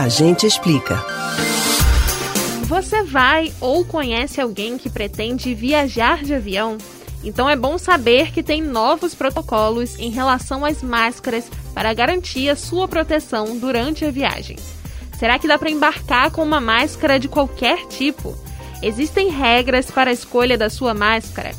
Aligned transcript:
A 0.00 0.08
gente 0.08 0.46
explica. 0.46 1.04
Você 2.62 3.02
vai 3.02 3.52
ou 3.60 3.84
conhece 3.84 4.40
alguém 4.40 4.78
que 4.78 4.88
pretende 4.88 5.52
viajar 5.52 6.24
de 6.24 6.32
avião? 6.32 6.78
Então 7.22 7.46
é 7.46 7.54
bom 7.54 7.76
saber 7.76 8.32
que 8.32 8.42
tem 8.42 8.62
novos 8.62 9.14
protocolos 9.14 9.98
em 9.98 10.08
relação 10.08 10.64
às 10.64 10.82
máscaras 10.82 11.50
para 11.74 11.92
garantir 11.92 12.48
a 12.48 12.56
sua 12.56 12.88
proteção 12.88 13.58
durante 13.58 14.06
a 14.06 14.10
viagem. 14.10 14.56
Será 15.18 15.38
que 15.38 15.46
dá 15.46 15.58
para 15.58 15.68
embarcar 15.68 16.30
com 16.30 16.42
uma 16.42 16.62
máscara 16.62 17.20
de 17.20 17.28
qualquer 17.28 17.86
tipo? 17.88 18.34
Existem 18.82 19.28
regras 19.28 19.90
para 19.90 20.08
a 20.08 20.14
escolha 20.14 20.56
da 20.56 20.70
sua 20.70 20.94
máscara? 20.94 21.50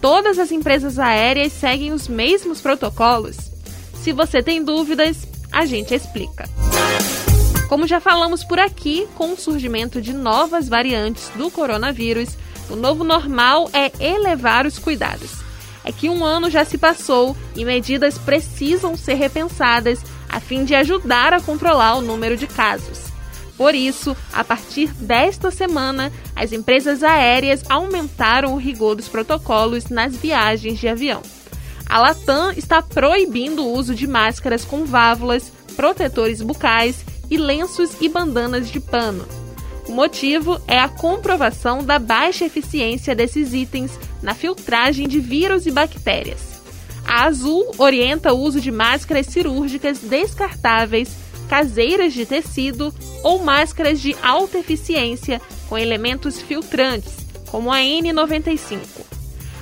Todas 0.00 0.38
as 0.38 0.52
empresas 0.52 1.00
aéreas 1.00 1.52
seguem 1.52 1.92
os 1.92 2.06
mesmos 2.06 2.60
protocolos? 2.60 3.36
Se 3.92 4.12
você 4.12 4.40
tem 4.40 4.62
dúvidas, 4.62 5.26
a 5.50 5.66
gente 5.66 5.92
explica. 5.92 6.48
Como 7.68 7.86
já 7.86 8.00
falamos 8.00 8.42
por 8.42 8.58
aqui, 8.58 9.06
com 9.14 9.32
o 9.32 9.36
surgimento 9.36 10.00
de 10.00 10.14
novas 10.14 10.68
variantes 10.68 11.30
do 11.36 11.50
coronavírus, 11.50 12.30
o 12.70 12.74
novo 12.74 13.04
normal 13.04 13.68
é 13.74 13.92
elevar 14.02 14.64
os 14.64 14.78
cuidados. 14.78 15.42
É 15.84 15.92
que 15.92 16.08
um 16.08 16.24
ano 16.24 16.50
já 16.50 16.64
se 16.64 16.78
passou 16.78 17.36
e 17.54 17.66
medidas 17.66 18.16
precisam 18.16 18.96
ser 18.96 19.14
repensadas 19.14 20.02
a 20.30 20.40
fim 20.40 20.64
de 20.64 20.74
ajudar 20.74 21.34
a 21.34 21.42
controlar 21.42 21.96
o 21.96 22.00
número 22.00 22.38
de 22.38 22.46
casos. 22.46 23.08
Por 23.56 23.74
isso, 23.74 24.16
a 24.32 24.42
partir 24.42 24.88
desta 24.94 25.50
semana, 25.50 26.10
as 26.34 26.52
empresas 26.52 27.02
aéreas 27.02 27.62
aumentaram 27.68 28.54
o 28.54 28.58
rigor 28.58 28.94
dos 28.94 29.08
protocolos 29.08 29.90
nas 29.90 30.16
viagens 30.16 30.78
de 30.78 30.88
avião. 30.88 31.20
A 31.86 32.00
Latam 32.00 32.50
está 32.52 32.80
proibindo 32.80 33.64
o 33.64 33.72
uso 33.72 33.94
de 33.94 34.06
máscaras 34.06 34.64
com 34.64 34.84
válvulas, 34.86 35.52
protetores 35.76 36.40
bucais 36.40 37.04
e 37.30 37.36
lenços 37.36 37.90
e 38.00 38.08
bandanas 38.08 38.70
de 38.70 38.80
pano. 38.80 39.26
O 39.88 39.92
motivo 39.92 40.60
é 40.66 40.78
a 40.78 40.88
comprovação 40.88 41.82
da 41.82 41.98
baixa 41.98 42.44
eficiência 42.44 43.14
desses 43.14 43.54
itens 43.54 43.98
na 44.22 44.34
filtragem 44.34 45.08
de 45.08 45.18
vírus 45.18 45.66
e 45.66 45.70
bactérias. 45.70 46.60
A 47.06 47.24
Azul 47.24 47.72
orienta 47.78 48.34
o 48.34 48.38
uso 48.38 48.60
de 48.60 48.70
máscaras 48.70 49.26
cirúrgicas 49.28 49.98
descartáveis, 50.00 51.16
caseiras 51.48 52.12
de 52.12 52.26
tecido 52.26 52.94
ou 53.22 53.42
máscaras 53.42 53.98
de 53.98 54.14
alta 54.22 54.58
eficiência 54.58 55.40
com 55.68 55.78
elementos 55.78 56.38
filtrantes, 56.40 57.14
como 57.50 57.72
a 57.72 57.78
N95. 57.78 58.78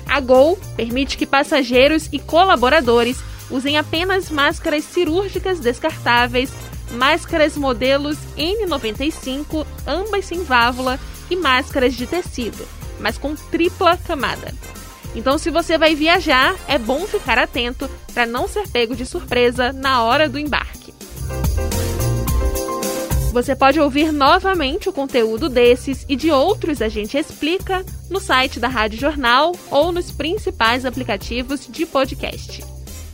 A 0.05 0.19
Gol 0.19 0.59
permite 0.75 1.17
que 1.17 1.25
passageiros 1.25 2.09
e 2.11 2.19
colaboradores 2.19 3.17
usem 3.49 3.77
apenas 3.77 4.29
máscaras 4.29 4.83
cirúrgicas 4.83 5.59
descartáveis, 5.59 6.51
máscaras 6.91 7.57
modelos 7.57 8.17
N95, 8.37 9.65
ambas 9.85 10.25
sem 10.25 10.43
válvula, 10.43 10.99
e 11.29 11.35
máscaras 11.35 11.93
de 11.93 12.07
tecido, 12.07 12.65
mas 12.99 13.17
com 13.17 13.35
tripla 13.35 13.97
camada. 13.97 14.53
Então, 15.15 15.37
se 15.37 15.49
você 15.49 15.77
vai 15.77 15.95
viajar, 15.95 16.55
é 16.67 16.77
bom 16.77 17.05
ficar 17.07 17.37
atento 17.37 17.89
para 18.13 18.25
não 18.25 18.47
ser 18.47 18.67
pego 18.67 18.95
de 18.95 19.05
surpresa 19.05 19.73
na 19.73 20.03
hora 20.03 20.29
do 20.29 20.37
embarque. 20.37 20.93
Você 23.33 23.55
pode 23.55 23.79
ouvir 23.79 24.11
novamente 24.11 24.89
o 24.89 24.93
conteúdo 24.93 25.49
desses 25.49 26.05
e 26.09 26.15
de 26.15 26.31
outros 26.31 26.81
a 26.81 26.87
gente 26.87 27.17
explica 27.17 27.85
no 28.09 28.19
site 28.19 28.59
da 28.59 28.67
Rádio 28.67 28.99
Jornal 28.99 29.53
ou 29.69 29.91
nos 29.91 30.11
principais 30.11 30.85
aplicativos 30.85 31.67
de 31.67 31.85
podcast. 31.85 32.76